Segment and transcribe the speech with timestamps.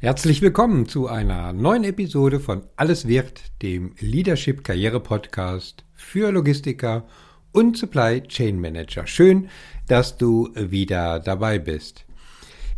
[0.00, 7.04] Herzlich willkommen zu einer neuen Episode von Alles wird, dem Leadership Karriere Podcast für Logistiker
[7.50, 9.08] und Supply Chain Manager.
[9.08, 9.48] Schön,
[9.88, 12.04] dass du wieder dabei bist.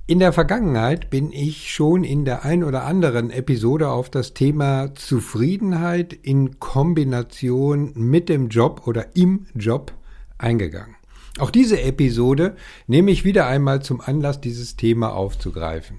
[0.06, 4.94] In der Vergangenheit bin ich schon in der ein oder anderen Episode auf das Thema
[4.94, 9.92] Zufriedenheit in Kombination mit dem Job oder im Job
[10.38, 10.96] eingegangen.
[11.38, 12.56] Auch diese Episode
[12.86, 15.98] nehme ich wieder einmal zum Anlass, dieses Thema aufzugreifen.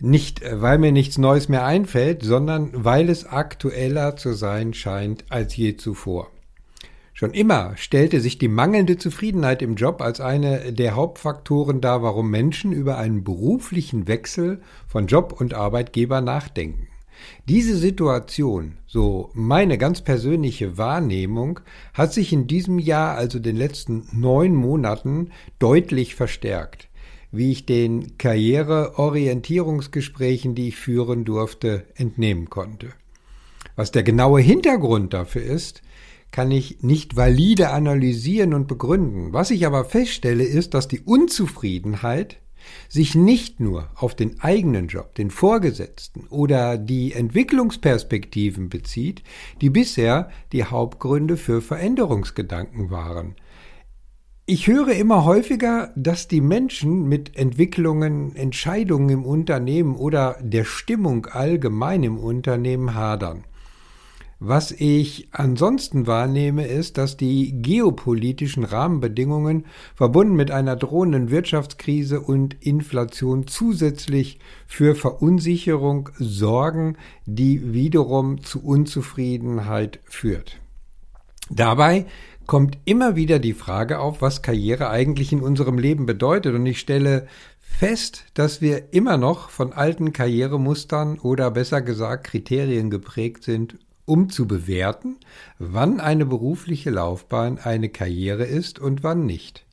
[0.00, 5.24] Nicht, äh, weil mir nichts Neues mehr einfällt, sondern weil es aktueller zu sein scheint
[5.28, 6.30] als je zuvor.
[7.14, 12.30] Schon immer stellte sich die mangelnde Zufriedenheit im Job als eine der Hauptfaktoren dar, warum
[12.30, 16.86] Menschen über einen beruflichen Wechsel von Job und Arbeitgeber nachdenken.
[17.48, 21.58] Diese Situation, so meine ganz persönliche Wahrnehmung,
[21.92, 26.87] hat sich in diesem Jahr, also den letzten neun Monaten, deutlich verstärkt
[27.30, 32.90] wie ich den Karriereorientierungsgesprächen, die ich führen durfte, entnehmen konnte.
[33.76, 35.82] Was der genaue Hintergrund dafür ist,
[36.30, 39.32] kann ich nicht valide analysieren und begründen.
[39.32, 42.38] Was ich aber feststelle, ist, dass die Unzufriedenheit
[42.88, 49.22] sich nicht nur auf den eigenen Job, den Vorgesetzten oder die Entwicklungsperspektiven bezieht,
[49.60, 53.36] die bisher die Hauptgründe für Veränderungsgedanken waren,
[54.50, 61.26] ich höre immer häufiger, dass die Menschen mit Entwicklungen, Entscheidungen im Unternehmen oder der Stimmung
[61.26, 63.44] allgemein im Unternehmen hadern.
[64.40, 72.56] Was ich ansonsten wahrnehme, ist, dass die geopolitischen Rahmenbedingungen verbunden mit einer drohenden Wirtschaftskrise und
[72.64, 76.96] Inflation zusätzlich für Verunsicherung sorgen,
[77.26, 80.58] die wiederum zu Unzufriedenheit führt.
[81.50, 82.06] Dabei
[82.46, 86.54] kommt immer wieder die Frage auf, was Karriere eigentlich in unserem Leben bedeutet.
[86.54, 87.26] Und ich stelle
[87.60, 94.30] fest, dass wir immer noch von alten Karrieremustern oder besser gesagt Kriterien geprägt sind, um
[94.30, 95.16] zu bewerten,
[95.58, 99.66] wann eine berufliche Laufbahn eine Karriere ist und wann nicht.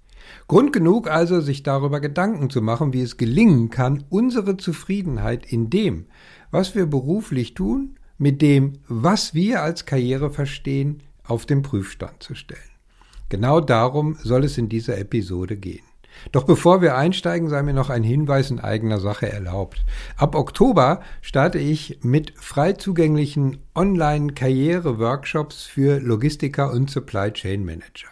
[0.48, 5.70] Grund genug also, sich darüber Gedanken zu machen, wie es gelingen kann, unsere Zufriedenheit in
[5.70, 6.08] dem,
[6.52, 12.36] was wir beruflich tun, mit dem, was wir als Karriere verstehen, auf den Prüfstand zu
[12.36, 12.62] stellen.
[13.30, 15.84] Genau darum soll es in dieser Episode gehen.
[16.32, 19.84] Doch bevor wir einsteigen, sei mir noch ein Hinweis in eigener Sache erlaubt.
[20.18, 28.08] Ab Oktober starte ich mit frei zugänglichen Online-Karriere-Workshops für Logistiker und Supply Chain Manager.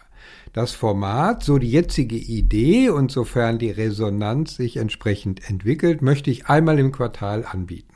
[0.52, 6.46] Das Format, so die jetzige Idee und sofern die Resonanz sich entsprechend entwickelt, möchte ich
[6.46, 7.93] einmal im Quartal anbieten.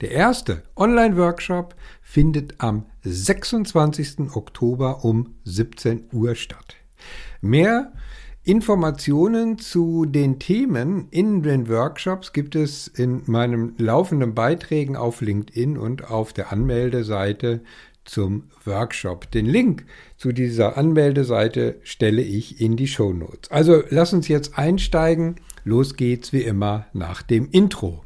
[0.00, 4.34] Der erste Online-Workshop findet am 26.
[4.34, 6.76] Oktober um 17 Uhr statt.
[7.40, 7.92] Mehr
[8.44, 15.76] Informationen zu den Themen in den Workshops gibt es in meinen laufenden Beiträgen auf LinkedIn
[15.78, 17.62] und auf der Anmeldeseite
[18.04, 19.30] zum Workshop.
[19.32, 19.84] Den Link
[20.16, 23.50] zu dieser Anmeldeseite stelle ich in die Show Notes.
[23.50, 25.36] Also lass uns jetzt einsteigen.
[25.64, 28.05] Los geht's wie immer nach dem Intro.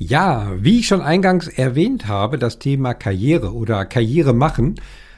[0.00, 4.76] Ja, wie ich schon eingangs erwähnt habe, das Thema Karriere oder Karriere machen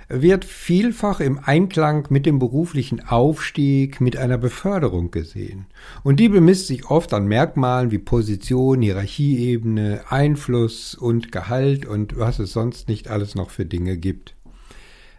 [0.08, 5.66] wird vielfach im Einklang mit dem beruflichen Aufstieg, mit einer Beförderung gesehen.
[6.02, 12.38] Und die bemisst sich oft an Merkmalen wie Position, Hierarchieebene, Einfluss und Gehalt und was
[12.38, 14.34] es sonst nicht alles noch für Dinge gibt.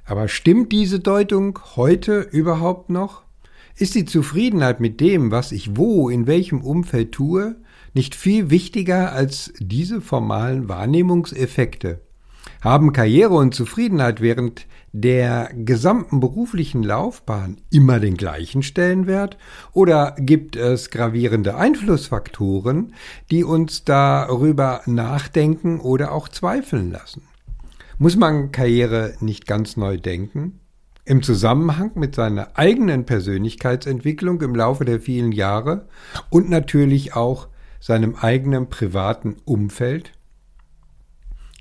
[0.05, 3.21] Aber stimmt diese Deutung heute überhaupt noch?
[3.77, 7.55] Ist die Zufriedenheit mit dem, was ich wo, in welchem Umfeld tue,
[7.93, 12.01] nicht viel wichtiger als diese formalen Wahrnehmungseffekte?
[12.61, 19.37] Haben Karriere und Zufriedenheit während der gesamten beruflichen Laufbahn immer den gleichen Stellenwert
[19.71, 22.93] oder gibt es gravierende Einflussfaktoren,
[23.29, 27.23] die uns darüber nachdenken oder auch zweifeln lassen?
[27.97, 30.59] Muss man Karriere nicht ganz neu denken?
[31.05, 35.87] Im Zusammenhang mit seiner eigenen Persönlichkeitsentwicklung im Laufe der vielen Jahre
[36.29, 37.47] und natürlich auch
[37.81, 40.13] seinem eigenen privaten Umfeld?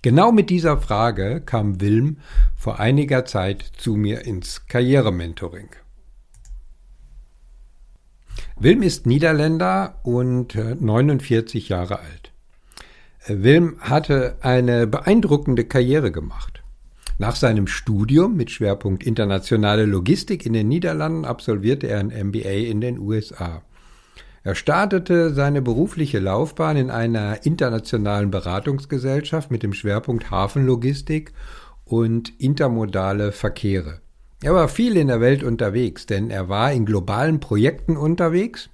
[0.03, 2.19] Genau mit dieser Frage kam Wilm
[2.57, 5.71] vor einiger Zeit zu mir ins Karrierementoring.
[8.59, 12.33] Wilm ist Niederländer und 49 äh, Jahre alt.
[13.25, 16.63] Äh, Wilm hatte eine beeindruckende Karriere gemacht.
[17.19, 22.81] Nach seinem Studium mit Schwerpunkt internationale Logistik in den Niederlanden absolvierte er ein MBA in
[22.81, 23.63] den USA.
[24.43, 31.33] Er startete seine berufliche Laufbahn in einer internationalen Beratungsgesellschaft mit dem Schwerpunkt Hafenlogistik
[31.85, 34.01] und intermodale Verkehre.
[34.43, 38.71] Er war viel in der Welt unterwegs, denn er war in globalen Projekten unterwegs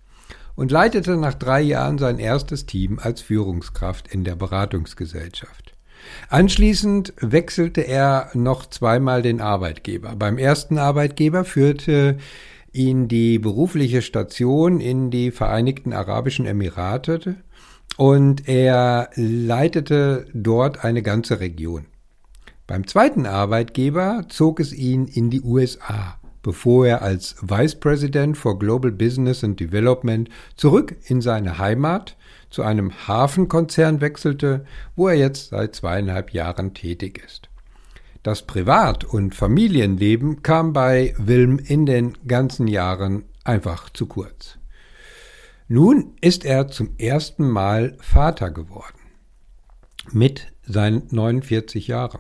[0.55, 5.73] und leitete nach drei Jahren sein erstes Team als Führungskraft in der Beratungsgesellschaft.
[6.29, 10.15] Anschließend wechselte er noch zweimal den Arbeitgeber.
[10.15, 12.19] Beim ersten Arbeitgeber führte
[12.73, 17.37] ihn die berufliche Station in die Vereinigten Arabischen Emirate
[17.97, 21.87] und er leitete dort eine ganze Region.
[22.67, 28.59] Beim zweiten Arbeitgeber zog es ihn in die USA, bevor er als Vice President for
[28.59, 32.17] Global Business and Development zurück in seine Heimat
[32.51, 34.65] zu einem Hafenkonzern wechselte,
[34.95, 37.46] wo er jetzt seit zweieinhalb Jahren tätig ist.
[38.27, 44.59] Das Privat- und Familienleben kam bei Wilm in den ganzen Jahren einfach zu kurz.
[45.69, 48.99] Nun ist er zum ersten Mal Vater geworden.
[50.11, 52.19] Mit seinen 49 Jahren.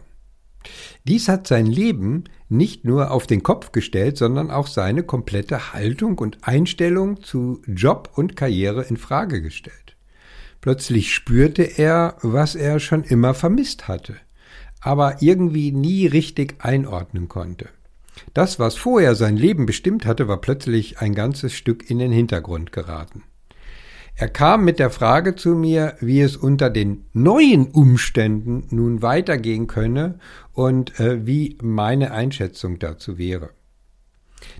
[1.08, 6.18] Dies hat sein Leben nicht nur auf den Kopf gestellt, sondern auch seine komplette Haltung
[6.18, 9.96] und Einstellung zu Job und Karriere in Frage gestellt.
[10.60, 14.14] Plötzlich spürte er, was er schon immer vermisst hatte,
[14.86, 17.68] aber irgendwie nie richtig einordnen konnte.
[18.34, 22.70] Das, was vorher sein Leben bestimmt hatte, war plötzlich ein ganzes Stück in den Hintergrund
[22.70, 23.24] geraten.
[24.14, 29.66] Er kam mit der Frage zu mir, wie es unter den neuen Umständen nun weitergehen
[29.66, 30.20] könne
[30.52, 33.50] und äh, wie meine Einschätzung dazu wäre.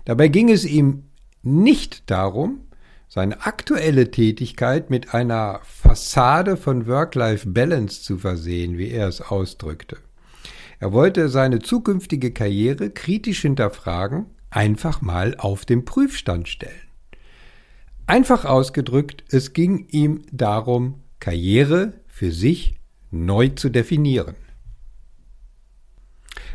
[0.03, 1.03] Dabei ging es ihm
[1.41, 2.65] nicht darum,
[3.07, 9.97] seine aktuelle Tätigkeit mit einer Fassade von Work-Life-Balance zu versehen, wie er es ausdrückte.
[10.79, 16.73] Er wollte seine zukünftige Karriere kritisch hinterfragen, einfach mal auf den Prüfstand stellen.
[18.05, 22.75] Einfach ausgedrückt, es ging ihm darum, Karriere für sich
[23.11, 24.35] neu zu definieren.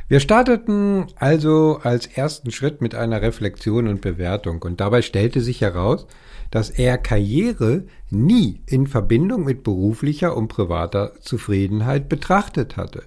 [0.08, 5.62] Wir starteten also als ersten Schritt mit einer Reflexion und Bewertung und dabei stellte sich
[5.62, 6.06] heraus,
[6.50, 13.04] dass er Karriere nie in Verbindung mit beruflicher und privater Zufriedenheit betrachtet hatte.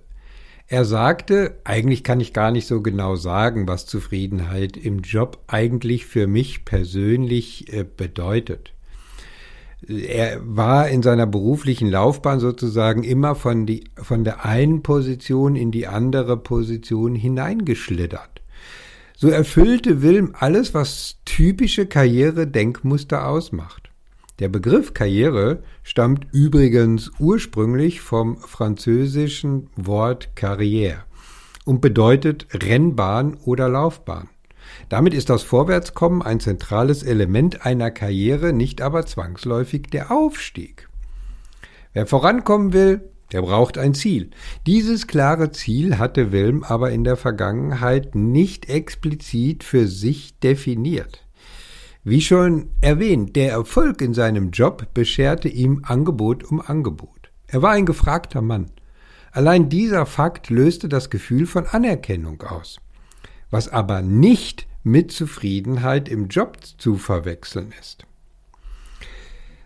[0.67, 6.07] Er sagte, eigentlich kann ich gar nicht so genau sagen, was Zufriedenheit im Job eigentlich
[6.07, 8.73] für mich persönlich äh, bedeutet.
[9.87, 15.69] Er war in seiner beruflichen Laufbahn sozusagen immer von, die, von der einen Position in
[15.69, 18.41] die andere Position hineingeschlittert.
[19.15, 23.84] So erfüllte Wilm alles, was typische Karrieredenkmuster ausmacht.
[24.39, 31.03] Der Begriff Karriere stammt übrigens ursprünglich vom französischen Wort Carrière
[31.63, 34.27] und bedeutet Rennbahn oder Laufbahn.
[34.89, 40.89] Damit ist das Vorwärtskommen ein zentrales Element einer Karriere, nicht aber zwangsläufig der Aufstieg.
[41.93, 44.31] Wer vorankommen will, der braucht ein Ziel.
[44.67, 51.24] Dieses klare Ziel hatte Wilm aber in der Vergangenheit nicht explizit für sich definiert.
[52.07, 57.31] Wie schon erwähnt, der Erfolg in seinem Job bescherte ihm Angebot um Angebot.
[57.47, 58.69] Er war ein gefragter Mann.
[59.31, 62.77] Allein dieser Fakt löste das Gefühl von Anerkennung aus,
[63.49, 68.05] was aber nicht mit Zufriedenheit im Job zu verwechseln ist.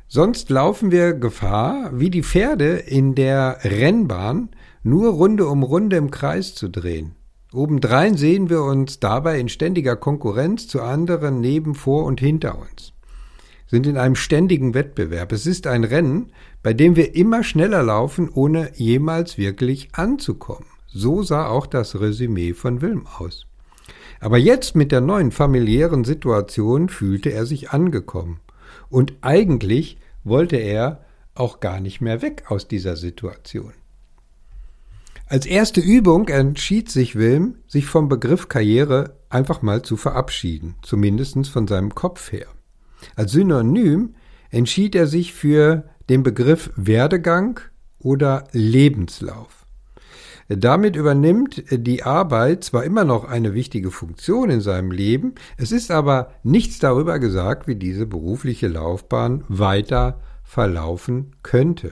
[0.08, 4.48] Sonst laufen wir Gefahr, wie die Pferde in der Rennbahn
[4.82, 7.16] nur Runde um Runde im Kreis zu drehen.
[7.52, 12.94] Obendrein sehen wir uns dabei in ständiger Konkurrenz zu anderen neben, vor und hinter uns,
[13.66, 15.32] sind in einem ständigen Wettbewerb.
[15.32, 20.68] Es ist ein Rennen, bei dem wir immer schneller laufen, ohne jemals wirklich anzukommen.
[20.86, 23.48] So sah auch das Resümee von Wilm aus.
[24.20, 28.42] Aber jetzt mit der neuen familiären Situation fühlte er sich angekommen.
[28.90, 31.04] Und eigentlich wollte er
[31.34, 33.74] auch gar nicht mehr weg aus dieser Situation.
[35.32, 41.50] Als erste Übung entschied sich Wilm, sich vom Begriff Karriere einfach mal zu verabschieden, zumindest
[41.50, 42.48] von seinem Kopf her.
[43.16, 44.16] Als Synonym
[44.50, 47.60] entschied er sich für den Begriff Werdegang
[48.00, 49.68] oder Lebenslauf.
[50.48, 55.92] Damit übernimmt die Arbeit zwar immer noch eine wichtige Funktion in seinem Leben, es ist
[55.92, 61.92] aber nichts darüber gesagt, wie diese berufliche Laufbahn weiter verlaufen könnte.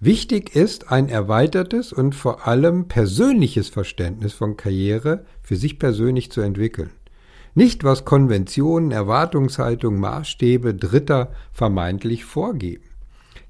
[0.00, 6.42] Wichtig ist ein erweitertes und vor allem persönliches Verständnis von Karriere für sich persönlich zu
[6.42, 6.90] entwickeln.
[7.54, 12.84] nicht was Konventionen, Erwartungshaltung, Maßstäbe Dritter vermeintlich vorgeben.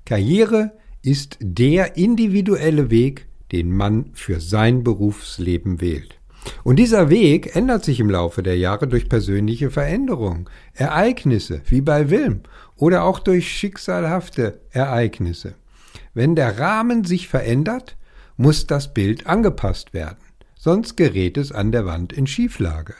[0.04, 0.70] Karriere
[1.02, 6.20] ist der individuelle Weg, den man für sein Berufsleben wählt.
[6.62, 12.08] Und dieser Weg ändert sich im Laufe der Jahre durch persönliche Veränderungen, Ereignisse wie bei
[12.08, 12.42] Wilm
[12.76, 15.54] oder auch durch schicksalhafte Ereignisse.
[16.16, 17.98] Wenn der Rahmen sich verändert,
[18.38, 20.16] muss das Bild angepasst werden,
[20.54, 22.94] sonst gerät es an der Wand in Schieflage.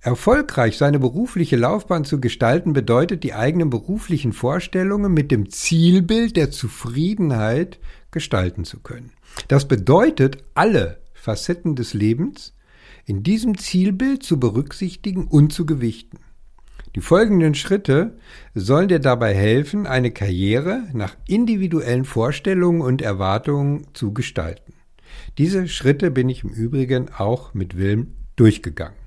[0.00, 6.50] Erfolgreich seine berufliche Laufbahn zu gestalten bedeutet, die eigenen beruflichen Vorstellungen mit dem Zielbild der
[6.50, 7.78] Zufriedenheit
[8.10, 9.12] gestalten zu können.
[9.46, 12.54] Das bedeutet, alle Facetten des Lebens
[13.04, 16.18] in diesem Zielbild zu berücksichtigen und zu gewichten.
[16.94, 18.16] Die folgenden Schritte
[18.54, 24.74] sollen dir dabei helfen, eine Karriere nach individuellen Vorstellungen und Erwartungen zu gestalten.
[25.36, 28.98] Diese Schritte bin ich im Übrigen auch mit Wilm durchgegangen.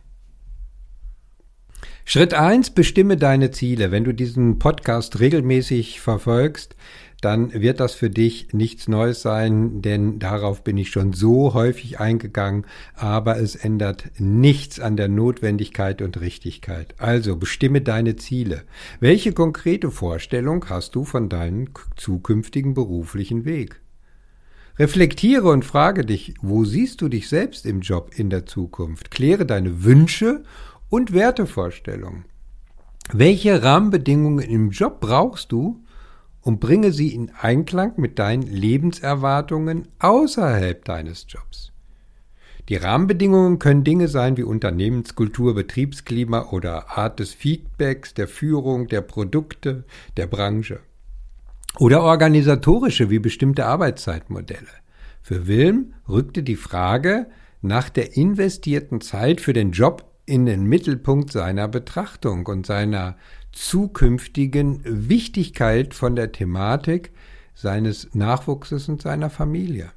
[2.04, 3.92] Schritt eins: bestimme deine Ziele.
[3.92, 6.76] Wenn du diesen Podcast regelmäßig verfolgst,
[7.22, 12.00] dann wird das für dich nichts Neues sein, denn darauf bin ich schon so häufig
[12.00, 16.94] eingegangen, aber es ändert nichts an der Notwendigkeit und Richtigkeit.
[17.00, 18.64] Also bestimme deine Ziele.
[19.00, 23.82] Welche konkrete Vorstellung hast du von deinem zukünftigen beruflichen Weg?
[24.78, 29.10] Reflektiere und frage dich, wo siehst du dich selbst im Job in der Zukunft?
[29.10, 30.44] Kläre deine Wünsche
[30.90, 32.26] und Wertevorstellungen.
[33.12, 35.84] Welche Rahmenbedingungen im Job brauchst du
[36.48, 41.74] und bringe sie in Einklang mit deinen Lebenserwartungen außerhalb deines Jobs?
[42.70, 49.02] Die Rahmenbedingungen können Dinge sein wie Unternehmenskultur, Betriebsklima oder Art des Feedbacks, der Führung, der
[49.02, 49.84] Produkte,
[50.16, 50.80] der Branche.
[51.80, 54.68] Oder organisatorische wie bestimmte Arbeitszeitmodelle.
[55.22, 57.28] Für Wilm rückte die Frage
[57.62, 63.18] nach der investierten Zeit für den Job in den Mittelpunkt seiner Betrachtung und seiner
[63.58, 67.12] zukünftigen Wichtigkeit von der Thematik
[67.56, 69.92] seines Nachwuchses und seiner Familie.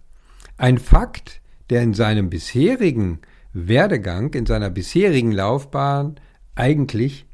[0.56, 3.20] Ein Fakt, der in seinem bisherigen
[3.52, 6.18] Werdegang, in seiner bisherigen Laufbahn
[6.54, 7.26] eigentlich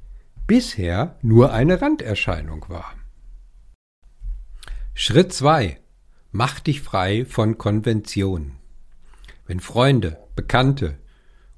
[0.46, 2.92] bisher nur eine Randerscheinung war.
[4.94, 5.78] Schritt 2.
[6.32, 8.56] Mach dich frei von Konventionen.
[9.46, 10.98] Wenn Freunde, Bekannte,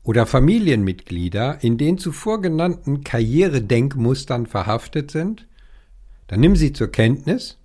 [0.09, 5.47] oder Familienmitglieder in den zuvor genannten Karrieredenkmustern verhaftet sind,
[6.29, 7.59] dann nimm sie zur Kenntnis,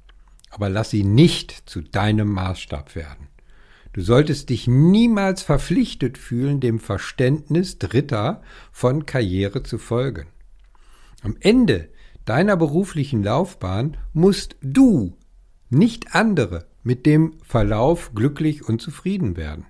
[0.50, 3.30] aber lass sie nicht zu deinem Maßstab werden.
[3.94, 8.42] Du solltest dich niemals verpflichtet fühlen, dem Verständnis Dritter
[8.74, 10.28] von Karriere zu folgen.
[11.22, 11.88] Am Ende
[12.26, 15.16] deiner beruflichen Laufbahn musst du,
[15.70, 19.66] nicht andere, mit dem Verlauf glücklich und zufrieden werden.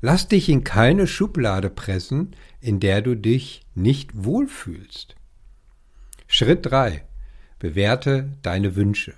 [0.00, 5.16] Lass dich in keine Schublade pressen, in der du dich nicht wohlfühlst.
[6.26, 7.04] Schritt 3.
[7.58, 9.14] Bewerte deine Wünsche.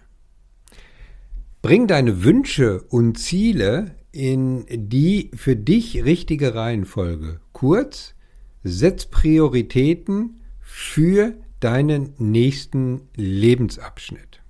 [1.61, 7.41] Bring deine Wünsche und Ziele in die für dich richtige Reihenfolge.
[7.53, 8.15] Kurz,
[8.63, 14.41] setz Prioritäten für deinen nächsten Lebensabschnitt.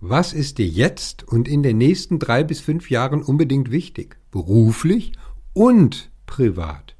[0.00, 4.18] Was ist dir jetzt und in den nächsten drei bis fünf Jahren unbedingt wichtig?
[4.30, 5.12] Beruflich
[5.56, 6.94] und privat.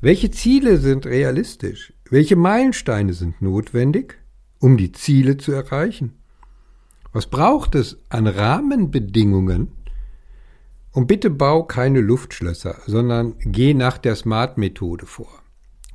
[0.00, 1.92] Welche Ziele sind realistisch?
[2.08, 4.18] Welche Meilensteine sind notwendig,
[4.60, 6.12] um die Ziele zu erreichen?
[7.12, 9.72] Was braucht es an Rahmenbedingungen?
[10.92, 15.42] Und bitte bau keine Luftschlösser, sondern geh nach der SMART-Methode vor.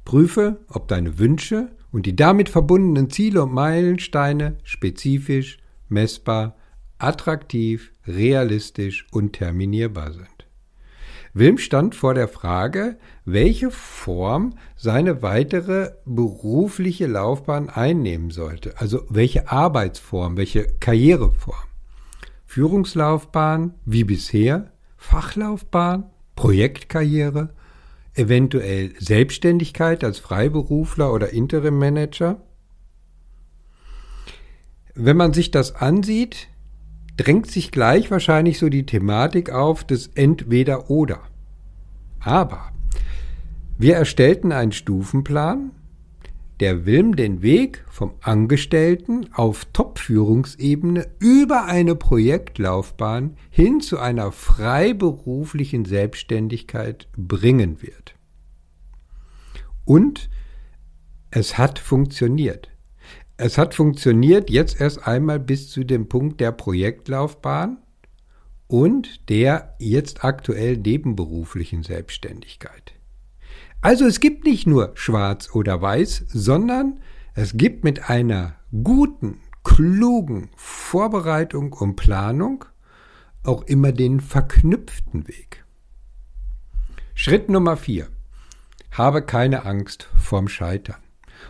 [0.04, 6.58] Prüfe, ob deine Wünsche und die damit verbundenen Ziele und Meilensteine spezifisch, messbar,
[6.98, 10.37] attraktiv, realistisch und terminierbar sind.
[11.34, 18.74] Wilm stand vor der Frage, welche Form seine weitere berufliche Laufbahn einnehmen sollte.
[18.78, 21.58] Also welche Arbeitsform, welche Karriereform.
[22.46, 27.50] Führungslaufbahn wie bisher, Fachlaufbahn, Projektkarriere,
[28.14, 32.42] eventuell Selbstständigkeit als Freiberufler oder Interimmanager.
[34.96, 36.48] Wenn man sich das ansieht,
[37.18, 41.22] drängt sich gleich wahrscheinlich so die Thematik auf des Entweder-Oder.
[42.20, 42.72] Aber
[43.78, 45.72] wir erstellten einen Stufenplan,
[46.60, 55.86] der Wilm den Weg vom Angestellten auf Top-Führungsebene über eine Projektlaufbahn hin zu einer freiberuflichen
[55.86, 58.16] Selbstständigkeit bringen wird.
[59.86, 60.30] Und
[61.30, 62.70] es hat funktioniert.
[63.40, 67.78] Es hat funktioniert jetzt erst einmal bis zu dem Punkt der Projektlaufbahn
[68.66, 72.94] und der jetzt aktuell nebenberuflichen Selbstständigkeit.
[73.82, 77.00] Also es gibt nicht nur schwarz oder weiß, sondern
[77.36, 82.66] es gibt mit einer guten, klugen Vorbereitung und Planung
[83.44, 85.64] auch immer den verknüpften Weg.
[87.14, 88.08] Schritt Nummer vier.
[88.92, 91.07] Habe keine Angst vorm Scheitern.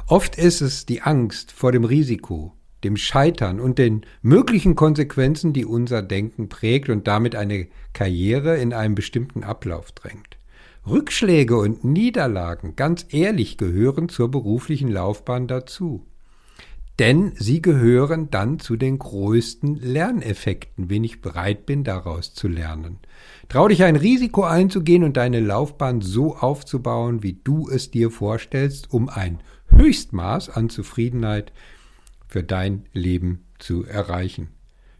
[0.09, 2.53] Oft ist es die Angst vor dem Risiko,
[2.85, 8.71] dem Scheitern und den möglichen Konsequenzen, die unser Denken prägt und damit eine Karriere in
[8.71, 10.37] einen bestimmten Ablauf drängt.
[10.87, 16.05] Rückschläge und Niederlagen, ganz ehrlich, gehören zur beruflichen Laufbahn dazu.
[16.99, 22.99] Denn sie gehören dann zu den größten Lerneffekten, wenn ich bereit bin, daraus zu lernen.
[23.49, 28.91] Trau dich ein Risiko einzugehen und deine Laufbahn so aufzubauen, wie du es dir vorstellst,
[28.91, 31.51] um ein Höchstmaß an Zufriedenheit
[32.27, 34.49] für dein Leben zu erreichen.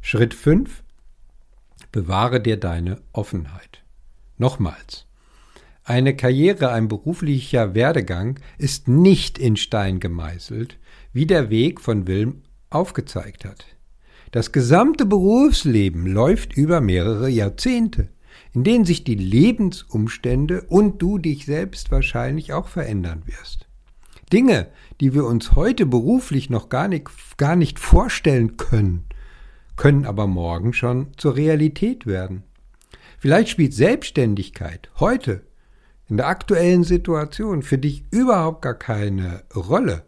[0.02, 0.84] Schritt 5.
[1.92, 3.84] Bewahre dir deine Offenheit.
[4.38, 5.06] Nochmals.
[5.84, 10.78] Eine Karriere, ein beruflicher Werdegang ist nicht in Stein gemeißelt,
[11.14, 13.66] wie der Weg von Wilm aufgezeigt hat.
[14.32, 18.10] Das gesamte Berufsleben läuft über mehrere Jahrzehnte,
[18.54, 23.67] in denen sich die Lebensumstände und du dich selbst wahrscheinlich auch verändern wirst.
[24.32, 24.68] Dinge,
[25.00, 29.06] die wir uns heute beruflich noch gar nicht, gar nicht vorstellen können,
[29.76, 32.44] können aber morgen schon zur Realität werden.
[33.20, 35.44] Vielleicht spielt Selbstständigkeit heute
[36.10, 40.04] in der aktuellen Situation für dich überhaupt gar keine Rolle.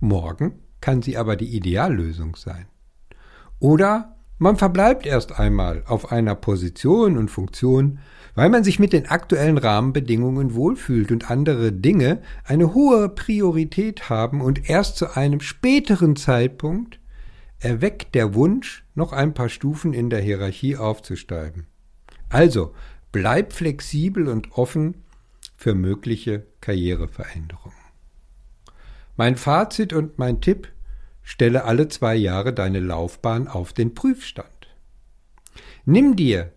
[0.00, 2.66] Morgen kann sie aber die Ideallösung sein.
[3.58, 8.00] Oder man verbleibt erst einmal auf einer Position und Funktion,
[8.34, 14.40] weil man sich mit den aktuellen Rahmenbedingungen wohlfühlt und andere Dinge eine hohe Priorität haben
[14.40, 16.98] und erst zu einem späteren Zeitpunkt
[17.58, 21.66] erweckt der Wunsch, noch ein paar Stufen in der Hierarchie aufzusteigen.
[22.28, 22.74] Also
[23.12, 25.02] bleib flexibel und offen
[25.56, 27.76] für mögliche Karriereveränderungen.
[29.16, 30.68] Mein Fazit und mein Tipp,
[31.22, 34.48] stelle alle zwei Jahre deine Laufbahn auf den Prüfstand.
[35.84, 36.52] Nimm dir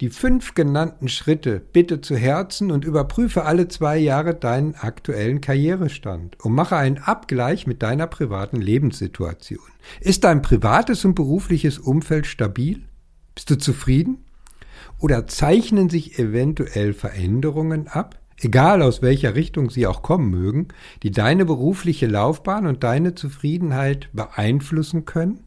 [0.00, 6.38] die fünf genannten Schritte bitte zu Herzen und überprüfe alle zwei Jahre deinen aktuellen Karrierestand
[6.44, 9.64] und mache einen Abgleich mit deiner privaten Lebenssituation.
[10.00, 12.82] Ist dein privates und berufliches Umfeld stabil?
[13.34, 14.24] Bist du zufrieden?
[14.98, 20.68] Oder zeichnen sich eventuell Veränderungen ab, egal aus welcher Richtung sie auch kommen mögen,
[21.02, 25.45] die deine berufliche Laufbahn und deine Zufriedenheit beeinflussen können?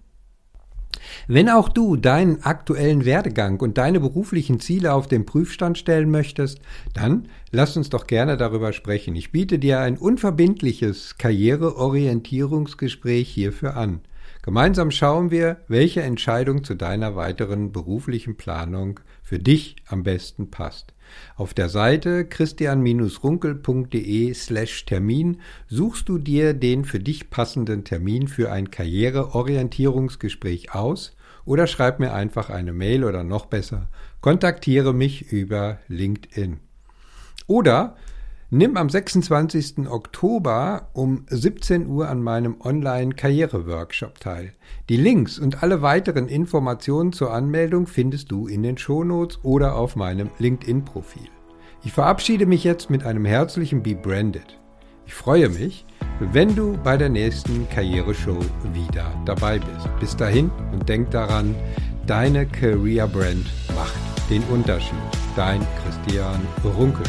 [1.28, 6.60] Wenn auch du deinen aktuellen Werdegang und deine beruflichen Ziele auf den Prüfstand stellen möchtest,
[6.94, 9.16] dann lass uns doch gerne darüber sprechen.
[9.16, 14.02] Ich biete dir ein unverbindliches Karriereorientierungsgespräch hierfür an.
[14.42, 20.94] Gemeinsam schauen wir, welche Entscheidung zu deiner weiteren beruflichen Planung für dich am besten passt.
[21.36, 28.52] Auf der Seite christian-runkel.de slash Termin suchst du dir den für dich passenden Termin für
[28.52, 33.90] ein Karriereorientierungsgespräch aus oder schreib mir einfach eine Mail oder noch besser,
[34.22, 36.60] kontaktiere mich über LinkedIn.
[37.48, 37.96] Oder
[38.52, 39.88] Nimm am 26.
[39.92, 44.54] Oktober um 17 Uhr an meinem Online-Karriere-Workshop teil.
[44.90, 49.96] Die Links und alle weiteren Informationen zur Anmeldung findest du in den Shownotes oder auf
[49.96, 51.30] meinem LinkedIn-Profil.
[51.84, 54.60] Ich verabschiede mich jetzt mit einem herzlichen Be Branded.
[55.06, 55.86] Ich freue mich,
[56.20, 58.40] wenn du bei der nächsten Karriereshow
[58.74, 59.88] wieder dabei bist.
[60.00, 61.54] Bis dahin und denk daran,
[62.08, 63.94] deine Career Brand macht
[64.28, 64.98] den Unterschied.
[65.36, 67.06] Dein Christian Runkel.